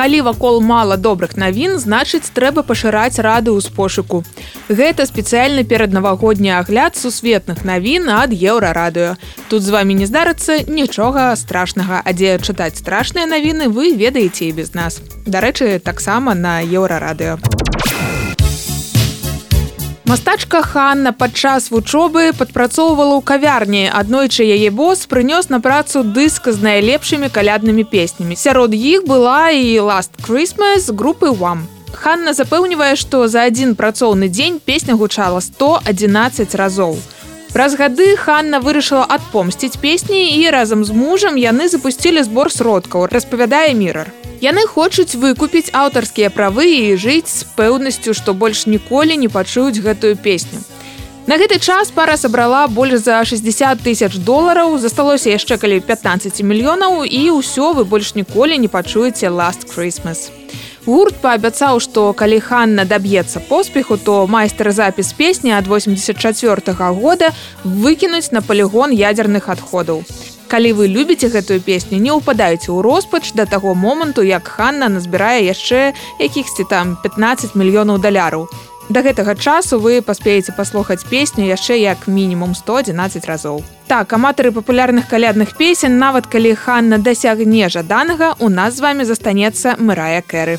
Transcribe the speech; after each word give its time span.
калі 0.00 0.20
вакол 0.24 0.62
мала 0.64 0.96
добрых 0.96 1.36
навін 1.36 1.76
значыць 1.76 2.32
трэба 2.32 2.64
пашыраць 2.64 3.20
радыус 3.20 3.68
пошуку 3.68 4.22
гэта 4.72 5.04
спецыяльны 5.04 5.60
перад 5.68 5.92
навагодні 5.92 6.56
агляд 6.56 6.96
сусветных 6.96 7.66
навін 7.68 8.08
ад 8.08 8.32
еўрарадыё. 8.32 9.20
Тут 9.52 9.62
з 9.62 9.68
вами 9.68 9.92
не 9.92 10.08
здарыцца 10.08 10.64
нічога 10.64 11.36
страшнага 11.36 12.00
а 12.00 12.16
дзе 12.16 12.38
чытаць 12.40 12.80
страшныя 12.80 13.28
навіны 13.28 13.68
вы 13.68 13.92
ведаеце 13.92 14.48
і 14.48 14.52
без 14.56 14.72
нас. 14.72 15.02
Дарэчы 15.26 15.76
таксама 15.84 16.32
на 16.32 16.62
еўрарадыё 16.64 17.69
Мастачка 20.10 20.62
Ханна 20.62 21.12
падчас 21.14 21.70
вучобы 21.70 22.32
падпрацоўвала 22.34 23.14
ў 23.14 23.22
кавярні. 23.22 23.82
Аднойчы 23.94 24.42
яе 24.42 24.74
бос 24.74 25.06
прынёс 25.06 25.46
на 25.54 25.60
працу 25.62 26.02
дыск 26.02 26.50
з 26.50 26.58
найлепшымі 26.66 27.30
каляднымі 27.30 27.86
песнямі. 27.86 28.34
Сярод 28.34 28.74
іх 28.74 29.06
была 29.06 29.54
і 29.54 29.78
last 29.86 30.18
Christmas 30.26 30.90
групы 30.90 31.30
вам. 31.30 31.62
Ханна 31.94 32.34
запэўнівае, 32.34 32.98
што 32.98 33.30
за 33.30 33.46
адзін 33.46 33.78
працоўны 33.78 34.26
дзень 34.26 34.58
песня 34.58 34.98
гучала 34.98 35.38
111 35.38 36.58
разоў. 36.58 36.98
Праз 37.52 37.74
гады 37.74 38.14
Ханна 38.14 38.60
вырашыла 38.62 39.02
адпомсціць 39.10 39.74
песні 39.82 40.38
і 40.38 40.50
разам 40.54 40.84
з 40.86 40.94
мужам 40.94 41.34
яны 41.34 41.66
запусцілі 41.66 42.22
збор 42.22 42.46
сродкаў, 42.54 43.10
распавядае 43.10 43.74
мірар. 43.74 44.12
Яны 44.38 44.62
хочуць 44.70 45.18
выкупіць 45.18 45.74
аўтарскія 45.74 46.30
правы 46.30 46.70
і 46.70 46.94
жыць 46.94 47.26
з 47.26 47.42
пэўнасцю, 47.58 48.14
што 48.14 48.34
больш 48.38 48.66
ніколі 48.70 49.18
не 49.18 49.28
пачуюць 49.28 49.82
гэтую 49.82 50.14
песню. 50.14 50.62
На 51.26 51.42
гэты 51.42 51.58
час 51.58 51.90
пара 51.90 52.16
сабрала 52.16 52.68
больш 52.68 53.02
за 53.02 53.18
60 53.24 53.82
тысяч 53.82 54.14
долараў, 54.22 54.78
засталося 54.78 55.34
яшчэ 55.34 55.58
калі 55.58 55.82
15 55.82 56.42
мільёнаў 56.46 57.02
і 57.02 57.22
ўсё 57.34 57.74
вы 57.74 57.84
больш 57.84 58.14
ніколі 58.14 58.62
не 58.62 58.70
пачуеце 58.70 59.26
last 59.26 59.66
Christmas. 59.66 60.30
Гурт 60.86 61.20
паабяцаў, 61.20 61.76
што 61.84 62.12
калі 62.16 62.40
Ханна 62.40 62.84
даб'ецца 62.88 63.40
поспеху, 63.48 63.96
то 63.96 64.26
майстар 64.26 64.72
запіс 64.72 65.12
песні 65.12 65.52
ад 65.52 65.68
84 65.68 66.72
-го 66.72 66.92
года 66.94 67.32
выкінуць 67.64 68.32
на 68.32 68.40
палігон 68.40 68.90
ядзерных 68.90 69.48
адходаў 69.48 70.04
калі 70.50 70.72
вы 70.72 70.88
любіце 70.90 71.28
гэтую 71.30 71.60
песню 71.62 71.98
не 72.02 72.10
ўпадаеце 72.10 72.74
ў 72.74 72.82
роспач 72.82 73.30
да 73.38 73.46
таго 73.46 73.74
моманту 73.74 74.22
як 74.26 74.48
Ханна 74.48 74.88
назбірае 74.90 75.46
яшчэ 75.46 75.94
якіхсьці 76.18 76.66
там 76.66 76.98
15 77.06 77.54
мільёнаў 77.54 78.02
даляраў 78.02 78.50
да 78.90 79.02
гэтага 79.06 79.38
часу 79.38 79.78
вы 79.78 80.02
паспееце 80.02 80.52
паслухаць 80.52 81.06
песню 81.06 81.46
яшчэ 81.46 81.78
як 81.78 82.10
мінімум 82.10 82.54
111 82.58 83.24
разоў. 83.30 83.62
Так 83.86 84.12
аматары 84.12 84.50
папулярных 84.50 85.06
калядных 85.06 85.56
песен 85.56 85.98
нават 85.98 86.26
калі 86.26 86.54
Ханна 86.58 86.98
дасягне 86.98 87.70
жаданага 87.70 88.34
у 88.38 88.50
нас 88.50 88.76
з 88.76 88.80
вами 88.80 89.04
застанецца 89.06 89.78
мырая 89.78 90.22
кэры. 90.26 90.58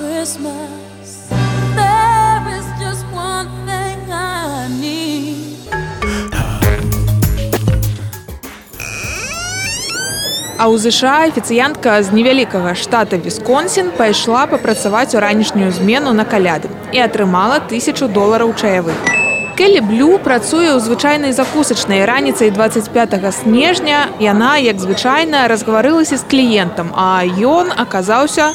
Christmas 0.00 0.79
А 10.60 10.68
ў 10.68 10.76
ЗША 10.76 11.12
афіцыянтка 11.24 12.02
з 12.04 12.12
невялікага 12.12 12.74
штата 12.76 13.16
Вісконсін 13.16 13.86
пайшла 13.96 14.42
папрацаваць 14.44 15.16
у 15.16 15.22
ранішнюю 15.24 15.72
змену 15.72 16.12
на 16.12 16.26
каляды 16.28 16.68
і 16.92 17.00
атрымала 17.00 17.64
тысячу 17.70 18.10
долараў 18.12 18.52
чаявых. 18.60 18.92
Келі 19.56 19.80
блю 19.88 20.20
працуе 20.20 20.68
ў 20.76 20.84
звычайнай 20.84 21.32
закусачнай 21.32 22.04
раніцай 22.04 22.52
25 22.52 23.16
снежня 23.40 24.12
яна 24.20 24.52
як 24.60 24.84
звычайна 24.84 25.48
разгаварылася 25.48 26.20
з 26.20 26.28
кліентам, 26.28 26.92
а 26.92 27.24
ён 27.24 27.72
аказаўся 27.72 28.52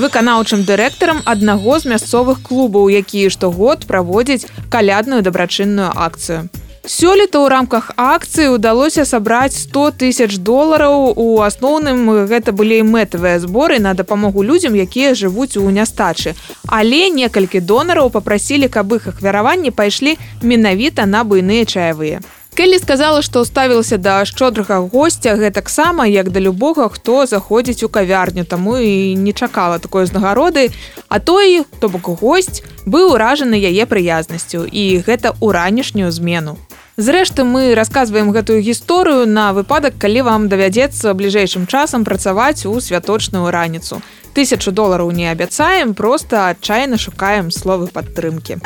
выканаўчым 0.00 0.64
дырэктарам 0.64 1.20
аднаго 1.28 1.76
з 1.76 1.92
мясцовых 1.92 2.40
клубаў, 2.40 2.88
якія 2.88 3.28
штогод 3.28 3.84
праводзяць 3.84 4.48
калядную 4.72 5.20
дабрачынную 5.20 5.92
акцыю. 5.92 6.48
Сёлета 6.86 7.42
ў 7.42 7.50
рамках 7.50 7.90
акцыі 7.98 8.54
ўдалося 8.54 9.02
сабраць 9.02 9.58
100 9.58 9.98
тысяч 9.98 10.38
долараў 10.38 11.18
у 11.18 11.42
асноўным 11.42 12.30
гэта 12.30 12.54
былі 12.54 12.78
мэтавыя 12.86 13.42
зборы 13.42 13.82
на 13.82 13.90
дапамогу 13.98 14.46
людзям, 14.46 14.78
якія 14.78 15.18
жывуць 15.18 15.58
у 15.58 15.66
нястачы. 15.66 16.38
Але 16.70 17.10
некалькі 17.10 17.58
донараў 17.58 18.14
папрасілі, 18.14 18.70
каб 18.70 18.94
іх 18.94 19.10
ахвяраванні 19.10 19.74
пайшлі 19.74 20.14
менавіта 20.46 21.10
на 21.10 21.26
буйныя 21.26 21.66
чаявыя. 21.66 22.22
Келлі 22.54 22.78
сказала, 22.78 23.18
што 23.20 23.42
ставілася 23.44 23.98
да 23.98 24.22
шчодрага 24.24 24.78
госця 24.86 25.34
гэтаксама, 25.34 26.06
як 26.06 26.30
да 26.30 26.38
любога, 26.38 26.86
хто 26.88 27.26
заходзіць 27.26 27.82
у 27.82 27.90
кавярню, 27.90 28.46
таму 28.46 28.78
і 28.78 29.18
не 29.18 29.34
чакала 29.34 29.82
такой 29.82 30.06
узнагароды, 30.06 30.70
А 31.08 31.18
той, 31.18 31.66
то 31.80 31.88
бок 31.88 32.08
госць 32.22 32.62
быў 32.86 33.14
уражаны 33.14 33.58
яе 33.58 33.86
прыязнасцю 33.86 34.66
і 34.66 35.02
гэта 35.02 35.34
ў 35.34 35.50
ранішнюю 35.50 36.10
змену. 36.10 36.56
Зрэшты 36.96 37.44
мы 37.44 37.74
расказваем 37.74 38.30
гэтую 38.32 38.62
гісторыю 38.64 39.26
на 39.28 39.52
выпадак, 39.52 39.98
калі 40.00 40.22
вам 40.24 40.48
давядзецца 40.48 41.12
бліжэйшым 41.12 41.66
часам 41.68 42.08
працаваць 42.08 42.64
у 42.64 42.72
святочную 42.80 43.50
раніцу. 43.52 44.00
Тысячу 44.32 44.72
долараў 44.72 45.10
не 45.12 45.28
абяцаем, 45.28 45.92
просто 45.92 46.48
адчайна 46.48 46.96
шукаем 46.96 47.50
словы 47.50 47.92
падтрымкі. 47.92 48.64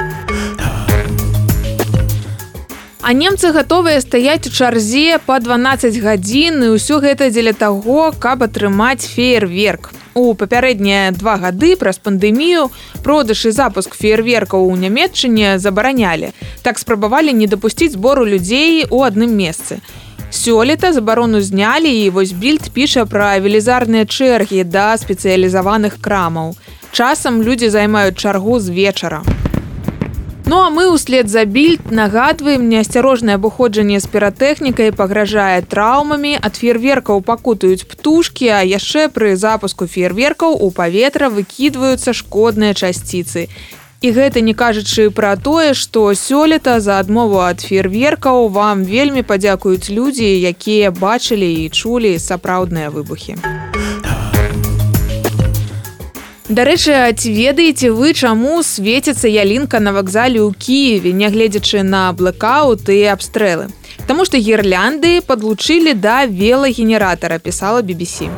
А 3.02 3.12
немцы 3.12 3.50
гатовыя 3.50 3.98
стаяць 3.98 4.46
у 4.46 4.54
чарзе 4.54 5.18
па 5.26 5.40
12 5.42 5.98
гадзін 5.98 6.62
і 6.62 6.78
ўсё 6.78 7.02
гэта 7.02 7.34
дзеля 7.34 7.50
таго, 7.50 8.14
каб 8.14 8.46
атрымаць 8.46 9.10
феерверк. 9.10 9.90
У 10.14 10.34
папярэднія 10.34 11.10
два 11.18 11.34
гады 11.38 11.74
праз 11.80 11.98
пандэмію 11.98 12.70
продаж 13.02 13.46
і 13.46 13.50
запуск 13.50 13.94
феерверкаў 13.94 14.66
у 14.66 14.76
нямметчыне 14.76 15.58
забаранялі. 15.58 16.30
Так 16.62 16.78
спрабавалі 16.78 17.32
не 17.32 17.46
дапусціць 17.46 17.92
збору 17.92 18.26
людзей 18.26 18.86
у 18.90 19.02
адным 19.02 19.32
месцы. 19.36 19.80
Сёлета 20.30 20.92
забарону 20.92 21.40
знялі 21.40 21.90
і 21.90 22.10
вось 22.10 22.32
більд 22.32 22.70
піша 22.70 23.04
пра 23.06 23.38
велізарныя 23.38 24.06
чэргі 24.06 24.64
да 24.64 24.94
спецыялізаваных 24.94 25.98
крамаў. 26.00 26.54
Часам 26.92 27.42
людзі 27.42 27.70
займаюць 27.70 28.16
чаргу 28.16 28.60
з 28.60 28.70
вечара. 28.70 29.22
Ну 30.50 30.56
а 30.66 30.70
мы 30.70 30.90
ўслед 30.90 31.30
за 31.30 31.44
більд 31.46 31.92
нагадваем 31.94 32.66
неасцярожнае 32.66 33.38
абыходжанне 33.38 34.00
з 34.02 34.06
піратэхнікай 34.10 34.90
пагражае 34.90 35.62
траўмамі 35.62 36.32
ад 36.42 36.58
фейерверкаў 36.58 37.22
пакутаюць 37.22 37.86
птушкі 37.86 38.50
а 38.54 38.58
яшчэ 38.66 39.06
пры 39.14 39.36
запуску 39.38 39.86
фейерверкаў 39.86 40.58
у 40.58 40.70
паветра 40.74 41.30
выкідваюцца 41.30 42.10
шкодныя 42.22 42.74
часціцы 42.74 43.46
і 44.00 44.10
гэта 44.16 44.40
не 44.40 44.54
кажучы 44.56 45.10
пра 45.12 45.36
тое 45.36 45.72
што 45.76 46.02
сёлета 46.16 46.80
за 46.80 46.98
адмову 47.04 47.40
ад 47.44 47.60
фейерверкаў 47.60 48.48
вам 48.48 48.84
вельмі 48.84 49.22
падзякуюць 49.22 49.92
людзі 49.92 50.28
якія 50.52 50.90
бачылі 50.90 51.48
і 51.64 51.68
чулі 51.68 52.16
сапраўдныя 52.18 52.88
выбухі 52.90 53.36
Дарэчы, 56.50 56.94
ці 57.14 57.30
ведаеце 57.30 57.92
вы, 57.94 58.10
чаму 58.10 58.64
свеціцца 58.66 59.30
ялінка 59.30 59.78
на 59.78 59.92
вакзале 59.94 60.42
ў 60.42 60.50
Кіеве, 60.50 61.14
нягледзячы 61.14 61.86
на 61.86 62.10
блэкаут 62.10 62.90
і 62.90 63.06
абстрэлы. 63.14 63.70
Таму 64.10 64.26
што 64.26 64.34
гірлянды 64.34 65.20
падлучылі 65.22 65.94
да 65.94 66.26
велагенератара, 66.26 67.38
пісала 67.38 67.86
BBC 67.86 68.34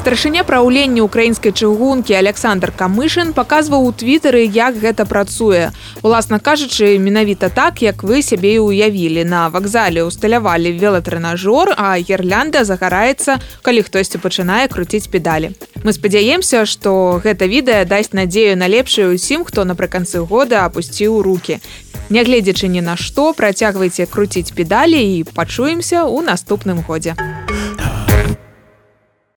старшыня 0.00 0.44
праўлення 0.48 1.02
украінскай 1.04 1.52
чыгункі 1.52 2.14
александр 2.16 2.70
камышын 2.72 3.34
паказваў 3.36 3.84
у 3.84 3.90
твиттары 3.92 4.46
як 4.48 4.78
гэта 4.80 5.04
працуе. 5.04 5.72
Уласна 6.00 6.38
кажучы 6.40 6.96
менавіта 6.96 7.50
так 7.52 7.82
як 7.84 8.00
вы 8.02 8.22
сябе 8.24 8.56
уявілі 8.64 9.24
на 9.28 9.50
вакзале 9.52 10.00
усталявалі 10.08 10.72
велатрэнажор 10.72 11.74
а 11.76 12.00
гірлянда 12.00 12.64
загараецца 12.64 13.36
калі 13.60 13.84
хтосьці 13.84 14.22
пачынае 14.24 14.72
круціць 14.72 15.04
педалі. 15.12 15.52
Мы 15.84 15.92
спадзяемся 15.92 16.64
што 16.64 17.20
гэта 17.20 17.44
відэа 17.44 17.84
дасць 17.84 18.16
надзею 18.16 18.56
на 18.56 18.72
лепшую 18.72 19.12
усім 19.12 19.44
хто 19.44 19.68
напрыканцы 19.68 20.24
года 20.24 20.64
апусціў 20.64 21.20
руки 21.20 21.60
нягледзячы 22.08 22.72
ні 22.72 22.80
на 22.80 22.96
што 22.96 23.36
працягвайце 23.36 24.08
круціць 24.08 24.48
педалі 24.56 24.96
і 24.96 25.28
пачуемся 25.28 26.08
ў 26.08 26.24
наступным 26.24 26.80
годзе. 26.88 27.12
у 27.20 27.39